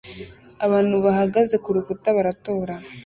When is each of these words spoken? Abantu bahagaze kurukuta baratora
Abantu 0.65 0.95
bahagaze 1.05 1.55
kurukuta 1.63 2.07
baratora 2.17 2.75